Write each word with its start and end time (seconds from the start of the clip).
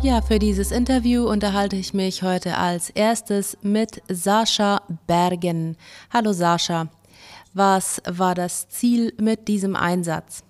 Ja, 0.00 0.22
für 0.22 0.38
dieses 0.38 0.70
Interview 0.70 1.28
unterhalte 1.28 1.74
ich 1.74 1.92
mich 1.92 2.22
heute 2.22 2.56
als 2.56 2.88
erstes 2.90 3.58
mit 3.62 4.00
Sascha 4.08 4.80
Bergen. 5.08 5.76
Hallo 6.12 6.32
Sascha, 6.32 6.86
was 7.52 8.00
war 8.08 8.36
das 8.36 8.68
Ziel 8.68 9.12
mit 9.20 9.48
diesem 9.48 9.74
Einsatz? 9.74 10.44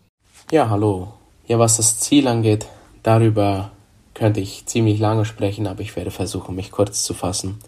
Ja, 0.51 0.69
hallo. 0.69 1.15
Ja, 1.47 1.58
was 1.58 1.79
das 1.79 1.99
Ziel 1.99 2.29
angeht, 2.29 2.67
darüber 3.03 3.71
könnte 4.13 4.40
ich 4.40 4.67
ziemlich 4.67 5.01
lange 5.01 5.24
sprechen, 5.24 5.67
aber 5.67 5.80
ich 5.80 5.96
werde 5.96 6.10
versuchen, 6.10 6.54
mich 6.54 6.71
kurz 6.71 7.03
zu 7.03 7.15
fassen. 7.15 7.58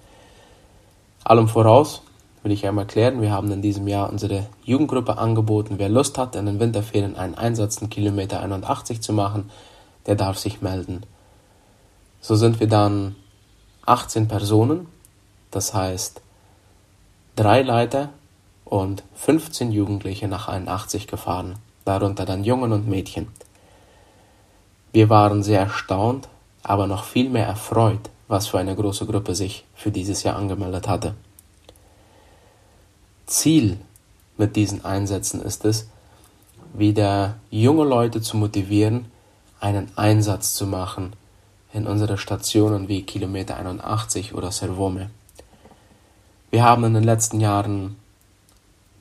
Allem 1.24 1.48
voraus 1.48 2.02
will 2.42 2.52
ich 2.52 2.66
einmal 2.66 2.86
klären, 2.86 3.22
wir 3.22 3.30
haben 3.30 3.50
in 3.52 3.62
diesem 3.62 3.88
Jahr 3.88 4.10
unsere 4.10 4.46
Jugendgruppe 4.64 5.16
angeboten. 5.16 5.76
Wer 5.78 5.88
Lust 5.88 6.18
hat, 6.18 6.36
in 6.36 6.44
den 6.44 6.60
Winterferien 6.60 7.16
einen 7.16 7.36
Einsatz 7.36 7.78
in 7.78 7.88
Kilometer 7.88 8.40
81 8.40 9.00
zu 9.00 9.14
machen, 9.14 9.48
der 10.04 10.16
darf 10.16 10.36
sich 10.36 10.60
melden. 10.60 11.04
So 12.20 12.36
sind 12.36 12.60
wir 12.60 12.68
dann 12.68 13.16
18 13.86 14.28
Personen, 14.28 14.86
das 15.50 15.72
heißt 15.72 16.20
drei 17.34 17.62
Leiter 17.62 18.10
und 18.66 19.02
15 19.14 19.72
Jugendliche 19.72 20.28
nach 20.28 20.48
81 20.48 21.06
gefahren, 21.06 21.56
darunter 21.86 22.26
dann 22.26 22.44
Jungen 22.44 22.72
und 22.72 22.86
Mädchen. 22.86 23.28
Wir 24.92 25.08
waren 25.08 25.42
sehr 25.42 25.60
erstaunt, 25.60 26.28
aber 26.62 26.86
noch 26.86 27.04
viel 27.04 27.30
mehr 27.30 27.46
erfreut, 27.46 28.10
was 28.28 28.48
für 28.48 28.58
eine 28.58 28.76
große 28.76 29.06
Gruppe 29.06 29.34
sich 29.34 29.64
für 29.74 29.90
dieses 29.90 30.22
Jahr 30.22 30.36
angemeldet 30.36 30.88
hatte. 30.88 31.14
Ziel 33.26 33.78
mit 34.36 34.56
diesen 34.56 34.84
Einsätzen 34.84 35.40
ist 35.40 35.64
es, 35.64 35.88
wieder 36.74 37.36
junge 37.50 37.84
Leute 37.84 38.20
zu 38.20 38.36
motivieren, 38.36 39.06
einen 39.58 39.90
Einsatz 39.96 40.52
zu 40.54 40.66
machen 40.66 41.12
in 41.72 41.86
unsere 41.86 42.18
Stationen 42.18 42.88
wie 42.88 43.02
Kilometer 43.02 43.56
81 43.56 44.34
oder 44.34 44.50
Servome. 44.50 45.10
Wir 46.50 46.64
haben 46.64 46.84
in 46.84 46.94
den 46.94 47.04
letzten 47.04 47.40
Jahren 47.40 47.96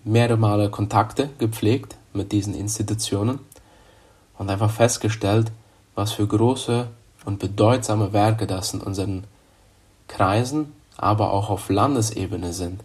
mehrere 0.04 0.38
Male 0.38 0.70
Kontakte 0.70 1.30
gepflegt 1.40 1.96
mit 2.14 2.32
diesen 2.32 2.54
Institutionen 2.54 3.40
und 4.38 4.50
einfach 4.50 4.72
festgestellt, 4.72 5.52
was 5.96 6.12
für 6.12 6.28
große 6.28 6.88
und 7.26 7.40
bedeutsame 7.40 8.14
Werke 8.14 8.48
das 8.48 8.74
in 8.74 8.82
unseren 8.82 9.26
Kreisen, 10.08 10.74
aber 10.96 11.32
auch 11.34 11.50
auf 11.50 11.70
Landesebene 11.70 12.54
sind. 12.54 12.84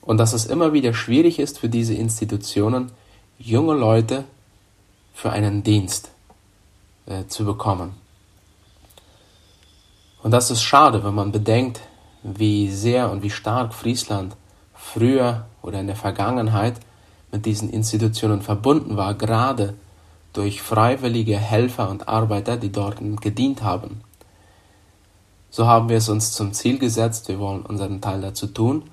Und 0.00 0.18
dass 0.18 0.32
es 0.32 0.44
immer 0.44 0.72
wieder 0.72 0.92
schwierig 0.92 1.38
ist 1.38 1.58
für 1.58 1.68
diese 1.68 1.94
Institutionen, 1.94 2.92
junge 3.38 3.74
Leute 3.74 4.24
für 5.14 5.30
einen 5.30 5.62
Dienst 5.62 6.10
äh, 7.06 7.26
zu 7.26 7.44
bekommen. 7.44 8.03
Und 10.24 10.30
das 10.30 10.50
ist 10.50 10.62
schade, 10.62 11.04
wenn 11.04 11.14
man 11.14 11.32
bedenkt, 11.32 11.82
wie 12.22 12.70
sehr 12.70 13.10
und 13.10 13.22
wie 13.22 13.28
stark 13.28 13.74
Friesland 13.74 14.34
früher 14.72 15.44
oder 15.60 15.80
in 15.80 15.86
der 15.86 15.96
Vergangenheit 15.96 16.80
mit 17.30 17.44
diesen 17.44 17.68
Institutionen 17.68 18.40
verbunden 18.40 18.96
war, 18.96 19.12
gerade 19.12 19.74
durch 20.32 20.62
freiwillige 20.62 21.36
Helfer 21.36 21.90
und 21.90 22.08
Arbeiter, 22.08 22.56
die 22.56 22.72
dort 22.72 23.00
gedient 23.20 23.62
haben. 23.62 24.00
So 25.50 25.66
haben 25.66 25.90
wir 25.90 25.98
es 25.98 26.08
uns 26.08 26.32
zum 26.32 26.54
Ziel 26.54 26.78
gesetzt, 26.78 27.28
wir 27.28 27.38
wollen 27.38 27.60
unseren 27.60 28.00
Teil 28.00 28.22
dazu 28.22 28.46
tun 28.46 28.84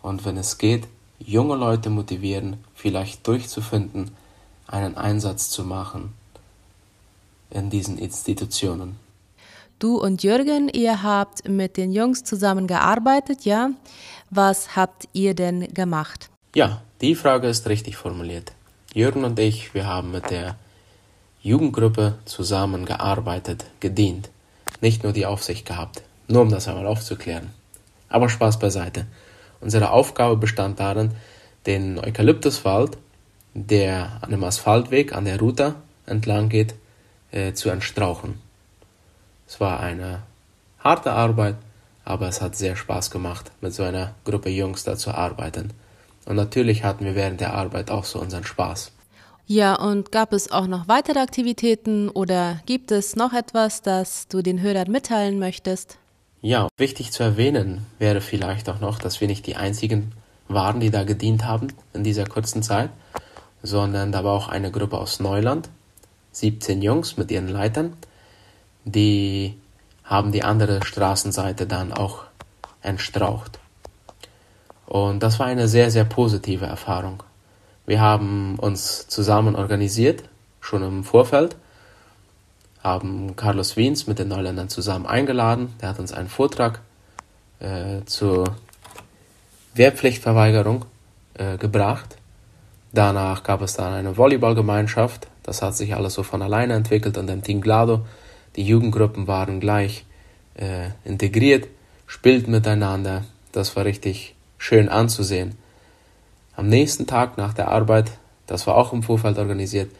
und 0.00 0.24
wenn 0.24 0.36
es 0.36 0.58
geht, 0.58 0.86
junge 1.18 1.56
Leute 1.56 1.90
motivieren, 1.90 2.58
vielleicht 2.76 3.26
durchzufinden, 3.26 4.12
einen 4.68 4.96
Einsatz 4.96 5.50
zu 5.50 5.64
machen 5.64 6.12
in 7.50 7.68
diesen 7.68 7.98
Institutionen. 7.98 8.96
Du 9.82 9.96
und 9.96 10.22
Jürgen, 10.22 10.68
ihr 10.68 11.02
habt 11.02 11.48
mit 11.48 11.76
den 11.76 11.90
Jungs 11.90 12.22
zusammengearbeitet, 12.22 13.44
ja? 13.44 13.72
Was 14.30 14.76
habt 14.76 15.08
ihr 15.12 15.34
denn 15.34 15.74
gemacht? 15.74 16.30
Ja, 16.54 16.82
die 17.00 17.16
Frage 17.16 17.48
ist 17.48 17.68
richtig 17.68 17.96
formuliert. 17.96 18.52
Jürgen 18.94 19.24
und 19.24 19.40
ich, 19.40 19.74
wir 19.74 19.88
haben 19.88 20.12
mit 20.12 20.30
der 20.30 20.54
Jugendgruppe 21.40 22.14
zusammengearbeitet, 22.26 23.64
gedient. 23.80 24.30
Nicht 24.80 25.02
nur 25.02 25.12
die 25.12 25.26
Aufsicht 25.26 25.66
gehabt. 25.66 26.02
Nur 26.28 26.42
um 26.42 26.50
das 26.50 26.68
einmal 26.68 26.86
aufzuklären. 26.86 27.50
Aber 28.08 28.28
Spaß 28.28 28.60
beiseite. 28.60 29.06
Unsere 29.60 29.90
Aufgabe 29.90 30.36
bestand 30.36 30.78
darin, 30.78 31.10
den 31.66 31.98
Eukalyptuswald, 31.98 32.98
der 33.52 34.18
an 34.20 34.30
dem 34.30 34.44
Asphaltweg 34.44 35.12
an 35.12 35.24
der 35.24 35.40
Route 35.40 35.74
entlang 36.06 36.50
geht, 36.50 36.76
äh, 37.32 37.52
zu 37.52 37.68
entstrauchen. 37.68 38.51
Es 39.52 39.60
war 39.60 39.80
eine 39.80 40.22
harte 40.78 41.12
Arbeit, 41.12 41.56
aber 42.06 42.26
es 42.26 42.40
hat 42.40 42.56
sehr 42.56 42.74
Spaß 42.74 43.10
gemacht, 43.10 43.52
mit 43.60 43.74
so 43.74 43.82
einer 43.82 44.14
Gruppe 44.24 44.48
Jungs 44.48 44.82
da 44.84 44.96
zu 44.96 45.10
arbeiten. 45.10 45.74
Und 46.24 46.36
natürlich 46.36 46.84
hatten 46.84 47.04
wir 47.04 47.14
während 47.14 47.42
der 47.42 47.52
Arbeit 47.52 47.90
auch 47.90 48.04
so 48.04 48.18
unseren 48.18 48.44
Spaß. 48.44 48.92
Ja, 49.46 49.74
und 49.74 50.10
gab 50.10 50.32
es 50.32 50.50
auch 50.50 50.66
noch 50.66 50.88
weitere 50.88 51.18
Aktivitäten 51.18 52.08
oder 52.08 52.62
gibt 52.64 52.92
es 52.92 53.14
noch 53.14 53.34
etwas, 53.34 53.82
das 53.82 54.26
du 54.26 54.40
den 54.40 54.62
Hörern 54.62 54.90
mitteilen 54.90 55.38
möchtest? 55.38 55.98
Ja, 56.40 56.68
wichtig 56.78 57.12
zu 57.12 57.22
erwähnen 57.22 57.84
wäre 57.98 58.22
vielleicht 58.22 58.70
auch 58.70 58.80
noch, 58.80 58.98
dass 58.98 59.20
wir 59.20 59.28
nicht 59.28 59.46
die 59.46 59.56
einzigen 59.56 60.12
waren, 60.48 60.80
die 60.80 60.90
da 60.90 61.04
gedient 61.04 61.44
haben 61.44 61.68
in 61.92 62.04
dieser 62.04 62.24
kurzen 62.24 62.62
Zeit, 62.62 62.88
sondern 63.62 64.12
da 64.12 64.24
war 64.24 64.32
auch 64.32 64.48
eine 64.48 64.70
Gruppe 64.70 64.96
aus 64.96 65.20
Neuland, 65.20 65.68
17 66.30 66.80
Jungs 66.80 67.18
mit 67.18 67.30
ihren 67.30 67.48
Leitern, 67.48 67.98
die 68.84 69.58
haben 70.04 70.32
die 70.32 70.42
andere 70.44 70.84
Straßenseite 70.84 71.66
dann 71.66 71.92
auch 71.92 72.24
entstraucht. 72.82 73.58
Und 74.86 75.22
das 75.22 75.38
war 75.38 75.46
eine 75.46 75.68
sehr, 75.68 75.90
sehr 75.90 76.04
positive 76.04 76.66
Erfahrung. 76.66 77.22
Wir 77.86 78.00
haben 78.00 78.58
uns 78.58 79.08
zusammen 79.08 79.56
organisiert, 79.56 80.24
schon 80.60 80.82
im 80.82 81.04
Vorfeld, 81.04 81.56
haben 82.82 83.36
Carlos 83.36 83.76
Wiens 83.76 84.06
mit 84.06 84.18
den 84.18 84.28
Neuländern 84.28 84.68
zusammen 84.68 85.06
eingeladen. 85.06 85.74
Der 85.80 85.88
hat 85.88 85.98
uns 85.98 86.12
einen 86.12 86.28
Vortrag 86.28 86.80
äh, 87.60 88.04
zur 88.06 88.56
Wehrpflichtverweigerung 89.74 90.84
äh, 91.34 91.56
gebracht. 91.56 92.16
Danach 92.92 93.42
gab 93.44 93.62
es 93.62 93.74
dann 93.74 93.94
eine 93.94 94.16
Volleyballgemeinschaft. 94.16 95.28
Das 95.42 95.62
hat 95.62 95.76
sich 95.76 95.94
alles 95.94 96.14
so 96.14 96.22
von 96.22 96.42
alleine 96.42 96.74
entwickelt 96.74 97.16
und 97.16 97.30
im 97.30 97.42
Team 97.42 97.60
Glado 97.60 98.04
die 98.56 98.64
Jugendgruppen 98.64 99.26
waren 99.26 99.60
gleich 99.60 100.04
äh, 100.54 100.90
integriert, 101.04 101.68
spielten 102.06 102.50
miteinander. 102.50 103.24
Das 103.52 103.76
war 103.76 103.84
richtig 103.84 104.34
schön 104.58 104.88
anzusehen. 104.88 105.56
Am 106.54 106.68
nächsten 106.68 107.06
Tag 107.06 107.38
nach 107.38 107.54
der 107.54 107.68
Arbeit, 107.68 108.12
das 108.46 108.66
war 108.66 108.76
auch 108.76 108.92
im 108.92 109.02
Vorfeld 109.02 109.38
organisiert, 109.38 109.90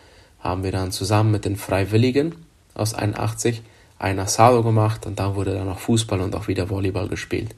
haben 0.40 0.64
wir 0.64 0.72
dann 0.72 0.92
zusammen 0.92 1.30
mit 1.30 1.44
den 1.44 1.56
Freiwilligen 1.56 2.34
aus 2.74 2.94
81 2.94 3.62
ein 3.98 4.18
Asado 4.18 4.62
gemacht 4.62 5.06
und 5.06 5.18
dann 5.18 5.36
wurde 5.36 5.54
dann 5.54 5.68
auch 5.68 5.78
Fußball 5.78 6.20
und 6.20 6.34
auch 6.34 6.48
wieder 6.48 6.68
Volleyball 6.68 7.08
gespielt. 7.08 7.54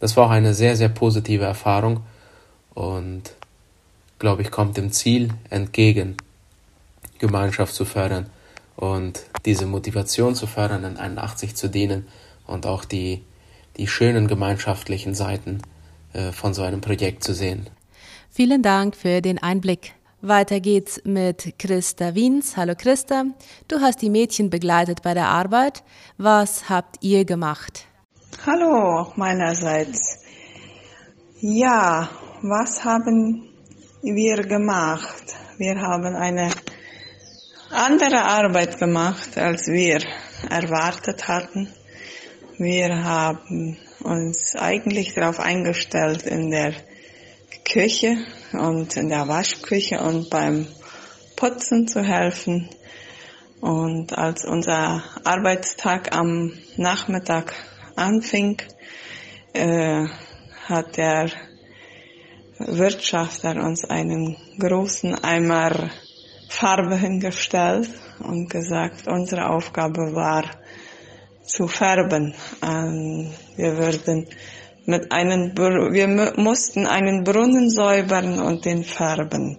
Das 0.00 0.16
war 0.16 0.26
auch 0.26 0.30
eine 0.30 0.54
sehr, 0.54 0.76
sehr 0.76 0.88
positive 0.88 1.44
Erfahrung 1.44 2.00
und 2.74 3.34
glaube 4.18 4.42
ich, 4.42 4.50
kommt 4.50 4.76
dem 4.76 4.90
Ziel 4.90 5.28
entgegen, 5.50 6.16
Gemeinschaft 7.18 7.74
zu 7.74 7.84
fördern 7.84 8.26
und 8.76 9.22
diese 9.44 9.66
Motivation 9.66 10.34
zu 10.34 10.46
fördern, 10.46 10.84
in 10.84 10.96
81 10.96 11.54
zu 11.54 11.68
dienen 11.68 12.06
und 12.46 12.66
auch 12.66 12.84
die, 12.84 13.22
die 13.76 13.86
schönen 13.86 14.26
gemeinschaftlichen 14.26 15.14
Seiten 15.14 15.62
äh, 16.12 16.32
von 16.32 16.54
so 16.54 16.62
einem 16.62 16.80
Projekt 16.80 17.24
zu 17.24 17.34
sehen. 17.34 17.68
Vielen 18.30 18.62
Dank 18.62 18.96
für 18.96 19.20
den 19.20 19.42
Einblick. 19.42 19.94
Weiter 20.20 20.60
geht's 20.60 21.02
mit 21.04 21.54
Christa 21.58 22.14
Wiens. 22.14 22.56
Hallo 22.56 22.74
Christa, 22.76 23.24
du 23.68 23.80
hast 23.80 24.00
die 24.00 24.08
Mädchen 24.08 24.48
begleitet 24.48 25.02
bei 25.02 25.12
der 25.12 25.28
Arbeit. 25.28 25.84
Was 26.16 26.70
habt 26.70 26.96
ihr 27.02 27.26
gemacht? 27.26 27.84
Hallo 28.46 29.12
meinerseits. 29.16 30.24
Ja, 31.40 32.08
was 32.40 32.82
haben 32.84 33.48
wir 34.02 34.42
gemacht? 34.44 35.34
Wir 35.58 35.78
haben 35.80 36.16
eine 36.16 36.50
andere 37.70 38.22
Arbeit 38.22 38.78
gemacht, 38.78 39.36
als 39.36 39.66
wir 39.66 39.98
erwartet 40.48 41.28
hatten. 41.28 41.72
Wir 42.58 43.04
haben 43.04 43.78
uns 44.00 44.54
eigentlich 44.56 45.14
darauf 45.14 45.40
eingestellt, 45.40 46.22
in 46.22 46.50
der 46.50 46.74
Küche 47.64 48.16
und 48.52 48.96
in 48.96 49.08
der 49.08 49.26
Waschküche 49.28 50.00
und 50.00 50.30
beim 50.30 50.66
Putzen 51.36 51.88
zu 51.88 52.02
helfen. 52.02 52.68
Und 53.60 54.16
als 54.16 54.44
unser 54.44 55.02
Arbeitstag 55.24 56.14
am 56.14 56.52
Nachmittag 56.76 57.54
anfing, 57.96 58.60
äh, 59.54 60.06
hat 60.66 60.96
der 60.96 61.30
Wirtschafter 62.58 63.56
uns 63.56 63.84
einen 63.84 64.36
großen 64.58 65.14
Eimer 65.24 65.90
Farbe 66.48 66.96
hingestellt 66.96 67.88
und 68.20 68.48
gesagt, 68.48 69.06
unsere 69.06 69.48
Aufgabe 69.50 70.14
war 70.14 70.44
zu 71.44 71.68
färben. 71.68 72.34
Ähm, 72.62 73.30
wir 73.56 73.76
würden 73.76 74.26
mit 74.86 75.12
einem, 75.12 75.56
wir 75.56 76.34
mussten 76.36 76.86
einen 76.86 77.24
Brunnen 77.24 77.70
säubern 77.70 78.40
und 78.40 78.64
den 78.64 78.84
färben. 78.84 79.58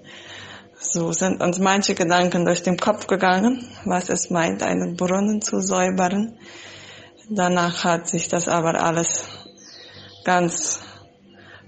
So 0.78 1.12
sind 1.14 1.42
uns 1.42 1.58
manche 1.60 1.96
Gedanken 1.96 2.46
durch 2.46 2.62
den 2.62 2.78
Kopf 2.78 3.08
gegangen, 3.08 3.68
was 3.86 4.10
es 4.10 4.30
meint, 4.30 4.62
einen 4.62 4.96
Brunnen 4.96 5.42
zu 5.42 5.60
säubern. 5.60 6.38
Danach 7.30 7.84
hat 7.84 8.08
sich 8.08 8.28
das 8.28 8.48
aber 8.48 8.82
alles 8.84 9.26
ganz 10.24 10.82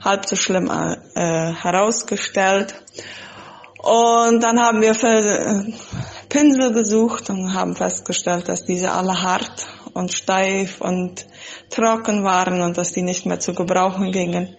halb 0.04 0.28
so 0.28 0.36
schlimm 0.36 0.70
äh, 0.70 1.54
herausgestellt. 1.54 2.76
Und 3.80 4.44
dann 4.44 4.60
haben 4.60 4.82
wir 4.82 4.92
äh, 5.04 5.74
Pinsel 6.30 6.74
gesucht 6.74 7.30
und 7.30 7.54
haben 7.54 7.76
festgestellt, 7.76 8.50
dass 8.50 8.66
diese 8.66 8.92
alle 8.92 9.22
hart 9.22 9.68
und 9.94 10.12
steif 10.12 10.82
und 10.82 11.26
trocken 11.70 12.24
waren 12.24 12.62
und 12.62 12.78
dass 12.78 12.92
die 12.92 13.04
nicht 13.04 13.26
mehr 13.26 13.40
zu 13.40 13.54
gebrauchen 13.54 14.12
gingen. 14.12 14.56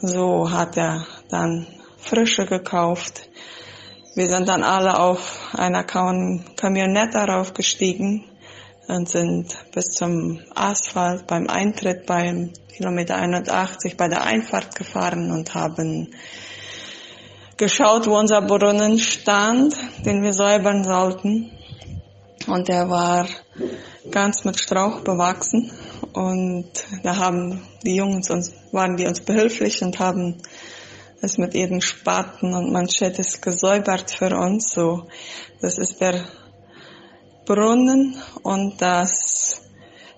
So 0.00 0.50
hat 0.50 0.76
er 0.76 1.06
dann 1.28 1.66
frische 1.98 2.46
gekauft. 2.46 3.28
Wir 4.14 4.28
sind 4.28 4.48
dann 4.48 4.64
alle 4.64 4.98
auf 4.98 5.50
einer 5.52 5.84
Kamionette 5.84 7.18
raufgestiegen 7.18 8.24
und 8.88 9.08
sind 9.08 9.56
bis 9.72 9.92
zum 9.92 10.40
Asphalt 10.54 11.26
beim 11.26 11.48
Eintritt 11.48 12.06
beim 12.06 12.52
Kilometer 12.76 13.16
81 13.16 13.96
bei 13.96 14.08
der 14.08 14.24
Einfahrt 14.24 14.74
gefahren 14.74 15.30
und 15.30 15.54
haben 15.54 16.12
geschaut, 17.60 18.06
wo 18.06 18.18
unser 18.18 18.40
Brunnen 18.40 18.98
stand, 18.98 19.76
den 20.06 20.22
wir 20.22 20.32
säubern 20.32 20.82
sollten. 20.82 21.52
Und 22.46 22.68
der 22.68 22.88
war 22.88 23.28
ganz 24.10 24.46
mit 24.46 24.58
Strauch 24.58 25.02
bewachsen. 25.02 25.70
Und 26.14 26.70
da 27.02 27.16
haben 27.18 27.62
die 27.84 27.96
Jungs 27.96 28.30
uns, 28.30 28.54
waren 28.72 28.96
die 28.96 29.06
uns 29.06 29.20
behilflich 29.20 29.82
und 29.82 29.98
haben 29.98 30.38
es 31.20 31.36
mit 31.36 31.54
ihren 31.54 31.82
Spaten 31.82 32.54
und 32.54 32.72
Manschettes 32.72 33.42
gesäubert 33.42 34.10
für 34.10 34.34
uns. 34.34 34.72
So, 34.72 35.06
das 35.60 35.76
ist 35.76 36.00
der 36.00 36.24
Brunnen 37.44 38.16
und 38.42 38.80
das 38.80 39.60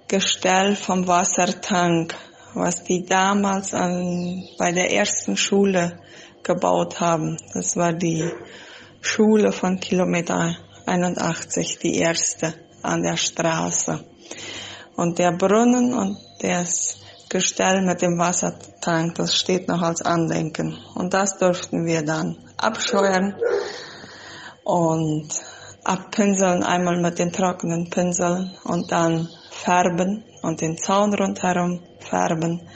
Gestell 0.07 0.77
vom 0.77 1.09
Wassertank, 1.09 2.15
was 2.55 2.85
die 2.85 3.05
damals 3.05 3.75
an, 3.75 4.45
bei 4.59 4.71
der 4.71 4.93
ersten 4.93 5.37
Schule 5.37 5.99
gebaut 6.43 7.01
haben. 7.01 7.37
Das 7.55 7.77
war 7.77 7.93
die 7.93 8.31
Schule 9.01 9.53
von 9.53 9.81
Kilometer 9.81 10.57
81, 10.87 11.79
die 11.79 11.99
erste 11.99 12.55
an 12.83 13.03
der 13.03 13.17
Straße. 13.17 14.05
Und 14.97 15.19
der 15.19 15.33
Brunnen 15.33 15.95
und 15.95 16.19
das 16.41 16.99
Gestell 17.29 17.81
mit 17.81 18.03
dem 18.03 18.19
Wassertank, 18.19 19.15
das 19.15 19.35
steht 19.35 19.67
noch 19.67 19.81
als 19.81 20.03
Andenken. 20.03 20.77
Und 20.95 21.15
das 21.15 21.39
durften 21.39 21.87
wir 21.87 22.05
dann 22.05 22.37
abscheuern 22.59 23.35
und 24.65 25.29
abpinseln, 25.83 26.63
einmal 26.63 27.01
mit 27.01 27.19
den 27.19 27.33
trockenen 27.33 27.89
Pinseln 27.89 28.53
und 28.65 28.93
dann 28.93 29.29
färben 29.51 30.25
und 30.43 30.61
den 30.61 30.77
Zaun 30.77 31.15
rundherum 31.15 31.81
färben. 32.01 32.69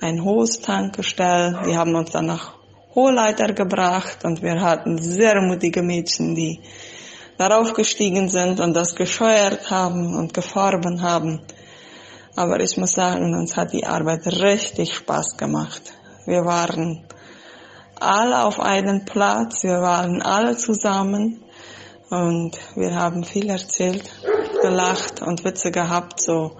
Ein 0.00 0.22
hohes 0.22 0.60
Tankgestell. 0.60 1.58
Wir 1.64 1.78
haben 1.78 1.94
uns 1.94 2.10
dann 2.10 2.26
nach 2.26 2.55
Hohleiter 2.96 3.52
gebracht 3.52 4.24
und 4.24 4.42
wir 4.42 4.60
hatten 4.62 4.96
sehr 4.98 5.42
mutige 5.42 5.82
Mädchen, 5.82 6.34
die 6.34 6.62
darauf 7.36 7.74
gestiegen 7.74 8.30
sind 8.30 8.58
und 8.58 8.72
das 8.74 8.94
gescheuert 8.94 9.70
haben 9.70 10.16
und 10.16 10.32
gefarben 10.32 11.02
haben. 11.02 11.42
Aber 12.34 12.58
ich 12.60 12.78
muss 12.78 12.92
sagen, 12.92 13.34
uns 13.34 13.54
hat 13.54 13.74
die 13.74 13.86
Arbeit 13.86 14.26
richtig 14.26 14.94
Spaß 14.94 15.36
gemacht. 15.36 15.82
Wir 16.24 16.46
waren 16.46 17.04
alle 18.00 18.44
auf 18.44 18.60
einem 18.60 19.04
Platz, 19.04 19.62
wir 19.62 19.82
waren 19.82 20.22
alle 20.22 20.56
zusammen 20.56 21.44
und 22.08 22.58
wir 22.76 22.94
haben 22.94 23.24
viel 23.24 23.50
erzählt, 23.50 24.10
gelacht 24.62 25.20
und 25.20 25.44
Witze 25.44 25.70
gehabt, 25.70 26.20
so 26.20 26.56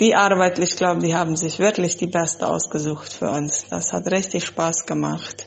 die 0.00 0.14
Arbeit, 0.14 0.58
ich 0.58 0.76
glaube, 0.76 1.02
die 1.02 1.14
haben 1.14 1.36
sich 1.36 1.58
wirklich 1.58 1.96
die 1.98 2.06
beste 2.06 2.46
ausgesucht 2.46 3.12
für 3.12 3.30
uns. 3.30 3.66
Das 3.68 3.92
hat 3.92 4.10
richtig 4.10 4.46
Spaß 4.46 4.86
gemacht. 4.86 5.46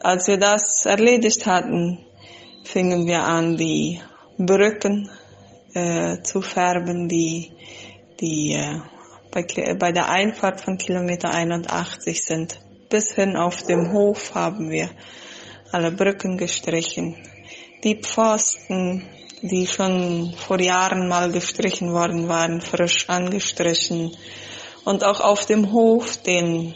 Als 0.00 0.28
wir 0.28 0.36
das 0.36 0.84
erledigt 0.84 1.46
hatten, 1.46 2.04
fingen 2.64 3.06
wir 3.06 3.24
an, 3.24 3.56
die 3.56 4.02
Brücken 4.36 5.10
äh, 5.72 6.20
zu 6.22 6.42
färben, 6.42 7.08
die, 7.08 7.52
die 8.20 8.52
äh, 8.52 8.80
bei, 9.30 9.46
bei 9.78 9.92
der 9.92 10.10
Einfahrt 10.10 10.60
von 10.60 10.76
Kilometer 10.76 11.32
81 11.32 12.22
sind. 12.22 12.60
Bis 12.90 13.12
hin 13.14 13.34
auf 13.34 13.62
dem 13.62 13.92
Hof 13.92 14.34
haben 14.34 14.70
wir 14.70 14.90
alle 15.72 15.90
Brücken 15.90 16.36
gestrichen. 16.36 17.16
Die 17.82 17.96
Pfosten 17.96 19.08
die 19.50 19.66
schon 19.66 20.32
vor 20.32 20.58
Jahren 20.58 21.06
mal 21.06 21.30
gestrichen 21.30 21.92
worden 21.92 22.28
waren, 22.30 22.62
frisch 22.62 23.10
angestrichen. 23.10 24.16
Und 24.86 25.04
auch 25.04 25.20
auf 25.20 25.44
dem 25.44 25.70
Hof, 25.70 26.16
den 26.22 26.74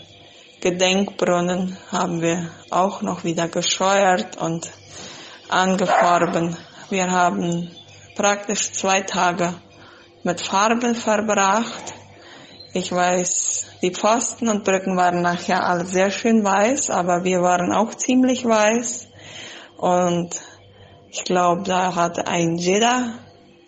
Gedenkbrunnen, 0.61 1.79
haben 1.91 2.21
wir 2.21 2.51
auch 2.69 3.01
noch 3.01 3.25
wieder 3.25 3.49
gescheuert 3.49 4.37
und 4.37 4.69
angefarben. 5.49 6.59
Wir 6.91 7.11
haben 7.11 7.71
praktisch 8.15 8.71
zwei 8.73 9.01
Tage 9.01 9.55
mit 10.23 10.43
Farbe 10.43 10.95
verbracht. 10.95 11.95
Ich 12.75 12.93
weiß, 12.93 13.67
die 13.81 13.95
Pfosten 13.95 14.47
und 14.49 14.65
Brücken 14.65 14.95
waren 14.95 15.23
nachher 15.23 15.65
alle 15.65 15.87
sehr 15.87 16.11
schön 16.11 16.45
weiß, 16.45 16.91
aber 16.91 17.25
wir 17.25 17.41
waren 17.41 17.73
auch 17.73 17.95
ziemlich 17.95 18.45
weiß. 18.45 19.09
Und 19.79 20.39
ich 21.11 21.25
glaube, 21.25 21.63
da 21.63 21.95
hat 21.95 22.29
ein 22.29 22.57
jeder 22.57 23.15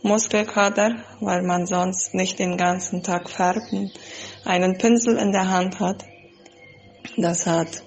Muskelkater, 0.02 0.96
weil 1.20 1.42
man 1.42 1.66
sonst 1.66 2.14
nicht 2.14 2.38
den 2.38 2.56
ganzen 2.56 3.02
Tag 3.02 3.28
färben, 3.28 3.90
einen 4.44 4.78
Pinsel 4.78 5.16
in 5.16 5.32
der 5.32 5.48
Hand 5.48 5.80
hat. 5.80 6.04
Das 7.16 7.46
hat 7.46 7.82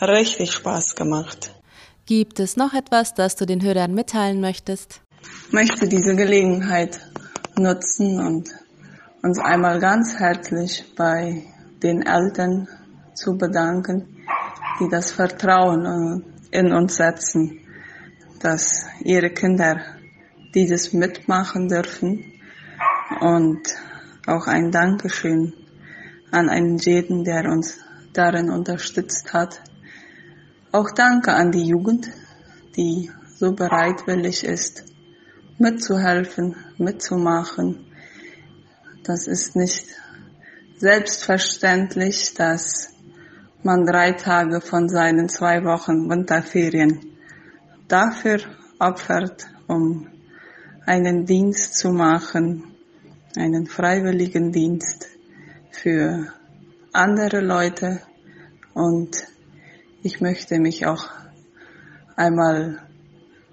richtig 0.00 0.52
Spaß 0.52 0.94
gemacht. 0.94 1.54
Gibt 2.06 2.40
es 2.40 2.56
noch 2.56 2.74
etwas, 2.74 3.14
das 3.14 3.36
du 3.36 3.46
den 3.46 3.62
Hörern 3.62 3.94
mitteilen 3.94 4.40
möchtest? 4.40 5.00
Ich 5.46 5.52
möchte 5.52 5.88
diese 5.88 6.16
Gelegenheit 6.16 7.00
nutzen 7.56 8.18
und 8.20 8.48
uns 9.22 9.38
einmal 9.38 9.78
ganz 9.78 10.18
herzlich 10.18 10.84
bei 10.96 11.44
den 11.82 12.02
Eltern 12.02 12.66
zu 13.14 13.36
bedanken, 13.36 14.24
die 14.80 14.88
das 14.90 15.12
Vertrauen 15.12 16.24
in 16.50 16.72
uns 16.72 16.96
setzen 16.96 17.61
dass 18.42 18.86
ihre 19.04 19.30
Kinder 19.30 19.80
dieses 20.54 20.92
mitmachen 20.92 21.68
dürfen 21.68 22.24
und 23.20 23.60
auch 24.26 24.46
ein 24.46 24.70
Dankeschön 24.70 25.54
an 26.30 26.48
einen 26.48 26.78
jeden, 26.78 27.24
der 27.24 27.44
uns 27.50 27.78
darin 28.12 28.50
unterstützt 28.50 29.32
hat. 29.32 29.60
Auch 30.72 30.90
danke 30.90 31.32
an 31.32 31.52
die 31.52 31.66
Jugend, 31.66 32.08
die 32.76 33.10
so 33.36 33.52
bereitwillig 33.52 34.44
ist, 34.44 34.84
mitzuhelfen, 35.58 36.56
mitzumachen. 36.78 37.86
Das 39.04 39.26
ist 39.26 39.56
nicht 39.56 39.86
selbstverständlich, 40.78 42.34
dass 42.34 42.92
man 43.62 43.84
drei 43.84 44.12
Tage 44.12 44.60
von 44.60 44.88
seinen 44.88 45.28
zwei 45.28 45.64
Wochen 45.64 46.08
Winterferien 46.08 47.11
dafür 47.88 48.40
opfert, 48.78 49.46
um 49.68 50.08
einen 50.86 51.24
Dienst 51.26 51.76
zu 51.76 51.90
machen, 51.90 52.74
einen 53.36 53.66
freiwilligen 53.66 54.52
Dienst 54.52 55.08
für 55.70 56.32
andere 56.92 57.40
Leute. 57.40 58.00
Und 58.74 59.16
ich 60.02 60.20
möchte 60.20 60.58
mich 60.58 60.86
auch 60.86 61.08
einmal 62.16 62.82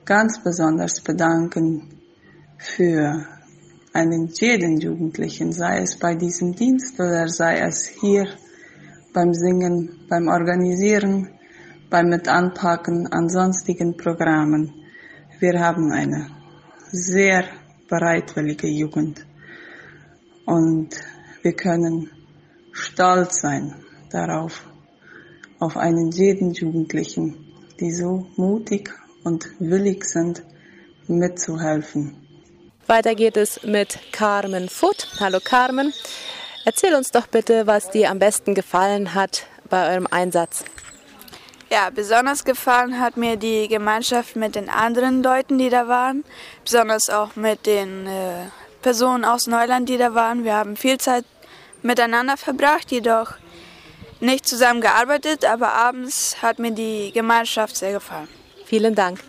ganz 0.05 0.41
besonders 0.43 1.01
bedanken 1.01 2.01
für 2.57 3.25
einen 3.93 4.27
jeden 4.27 4.79
Jugendlichen, 4.79 5.51
sei 5.51 5.81
es 5.81 5.97
bei 5.97 6.15
diesem 6.15 6.55
Dienst 6.55 6.99
oder 6.99 7.27
sei 7.27 7.59
es 7.59 7.87
hier 7.87 8.27
beim 9.13 9.33
Singen, 9.33 10.05
beim 10.09 10.27
Organisieren 10.27 11.38
beim 11.89 12.09
Mitanpacken 12.09 13.07
an 13.07 13.29
sonstigen 13.29 13.97
Programmen. 13.97 14.73
Wir 15.39 15.59
haben 15.59 15.91
eine 15.91 16.27
sehr 16.91 17.45
bereitwillige 17.87 18.67
Jugend 18.67 19.25
und 20.45 20.89
wir 21.41 21.53
können 21.53 22.11
stolz 22.71 23.41
sein 23.41 23.73
darauf, 24.11 24.61
auf 25.59 25.77
einen 25.77 26.11
jeden 26.11 26.53
Jugendlichen, 26.53 27.35
die 27.79 27.91
so 27.91 28.27
mutig 28.35 28.91
und 29.23 29.47
willig 29.59 30.05
sind, 30.05 30.43
mitzuhelfen. 31.07 32.15
Weiter 32.87 33.15
geht 33.15 33.37
es 33.37 33.63
mit 33.63 33.99
Carmen 34.11 34.69
Foot. 34.69 35.07
Hallo 35.19 35.39
Carmen. 35.43 35.93
Erzähl 36.65 36.95
uns 36.95 37.11
doch 37.11 37.27
bitte, 37.27 37.67
was 37.67 37.89
dir 37.89 38.09
am 38.09 38.19
besten 38.19 38.53
gefallen 38.53 39.13
hat 39.13 39.45
bei 39.69 39.91
eurem 39.91 40.07
Einsatz. 40.09 40.63
Ja, 41.71 41.91
besonders 41.91 42.43
gefallen 42.43 42.99
hat 42.99 43.15
mir 43.15 43.35
die 43.35 43.67
Gemeinschaft 43.67 44.35
mit 44.35 44.55
den 44.55 44.69
anderen 44.69 45.21
Leuten, 45.21 45.59
die 45.59 45.69
da 45.69 45.87
waren. 45.87 46.23
Besonders 46.63 47.11
auch 47.11 47.35
mit 47.35 47.67
den 47.67 48.07
äh, 48.07 48.47
Personen 48.81 49.23
aus 49.23 49.45
Neuland, 49.45 49.87
die 49.87 49.97
da 49.97 50.15
waren. 50.15 50.43
Wir 50.43 50.55
haben 50.55 50.75
viel 50.75 50.97
Zeit 50.97 51.25
miteinander 51.83 52.37
verbracht, 52.37 52.91
jedoch 52.91 53.33
nicht 54.19 54.47
zusammen 54.47 54.81
gearbeitet, 54.81 55.45
aber 55.45 55.73
abends 55.73 56.37
hat 56.41 56.57
mir 56.57 56.71
die 56.71 57.11
Gemeinschaft 57.13 57.77
sehr 57.77 57.93
gefallen. 57.93 58.27
Vielen 58.65 58.95
Dank. 58.95 59.19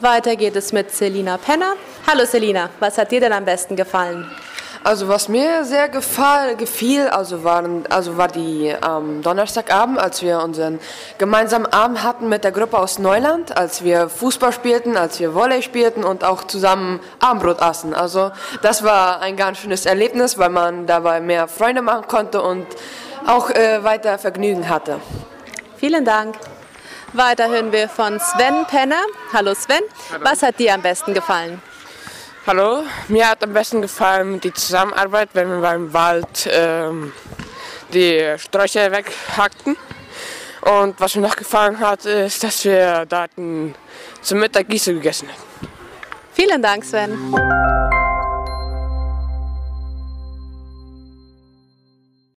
Weiter 0.00 0.34
geht 0.34 0.56
es 0.56 0.72
mit 0.72 0.94
Selina 0.94 1.36
Penner. 1.36 1.74
Hallo 2.06 2.24
Selina, 2.24 2.70
was 2.80 2.96
hat 2.96 3.12
dir 3.12 3.20
denn 3.20 3.34
am 3.34 3.44
besten 3.44 3.76
gefallen? 3.76 4.30
Also 4.84 5.08
was 5.08 5.28
mir 5.28 5.64
sehr 5.64 5.88
gefall, 5.88 6.56
gefiel, 6.56 7.08
also, 7.08 7.44
waren, 7.44 7.84
also 7.90 8.16
war 8.16 8.28
die 8.28 8.68
ähm, 8.68 9.22
Donnerstagabend, 9.22 9.98
als 9.98 10.22
wir 10.22 10.40
unseren 10.40 10.78
gemeinsamen 11.18 11.66
Abend 11.66 12.02
hatten 12.02 12.28
mit 12.28 12.44
der 12.44 12.52
Gruppe 12.52 12.78
aus 12.78 12.98
Neuland, 12.98 13.56
als 13.56 13.82
wir 13.82 14.08
Fußball 14.08 14.52
spielten, 14.52 14.96
als 14.96 15.18
wir 15.18 15.34
Volley 15.34 15.62
spielten 15.62 16.04
und 16.04 16.24
auch 16.24 16.44
zusammen 16.44 17.00
Abendbrot 17.18 17.60
aßen. 17.60 17.92
Also 17.92 18.30
das 18.62 18.84
war 18.84 19.20
ein 19.20 19.36
ganz 19.36 19.58
schönes 19.58 19.84
Erlebnis, 19.84 20.38
weil 20.38 20.50
man 20.50 20.86
dabei 20.86 21.20
mehr 21.20 21.48
Freunde 21.48 21.82
machen 21.82 22.06
konnte 22.06 22.40
und 22.40 22.66
auch 23.26 23.50
äh, 23.50 23.82
weiter 23.82 24.18
Vergnügen 24.18 24.68
hatte. 24.68 25.00
Vielen 25.76 26.04
Dank. 26.04 26.36
Weiter 27.12 27.48
hören 27.48 27.72
wir 27.72 27.88
von 27.88 28.20
Sven 28.20 28.66
Penner. 28.66 29.02
Hallo 29.32 29.54
Sven, 29.54 29.80
Hallo. 30.12 30.24
was 30.24 30.42
hat 30.42 30.58
dir 30.58 30.74
am 30.74 30.82
besten 30.82 31.14
gefallen? 31.14 31.60
Hallo, 32.48 32.82
mir 33.08 33.28
hat 33.28 33.44
am 33.44 33.52
besten 33.52 33.82
gefallen 33.82 34.40
die 34.40 34.54
Zusammenarbeit, 34.54 35.28
wenn 35.34 35.50
wir 35.50 35.60
beim 35.60 35.92
Wald 35.92 36.48
ähm, 36.50 37.12
die 37.92 38.36
Sträucher 38.38 38.90
weghackten. 38.90 39.76
Und 40.62 40.98
was 40.98 41.14
mir 41.14 41.20
noch 41.20 41.36
gefallen 41.36 41.78
hat, 41.78 42.06
ist, 42.06 42.42
dass 42.42 42.64
wir 42.64 43.04
da 43.04 43.26
zum 44.22 44.38
Mittag 44.38 44.66
Gieße 44.66 44.94
gegessen 44.94 45.28
haben. 45.28 45.68
Vielen 46.32 46.62
Dank, 46.62 46.86
Sven. 46.86 47.18